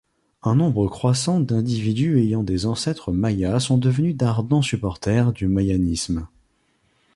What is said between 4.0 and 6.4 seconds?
d’ardents supporters du mayanisme.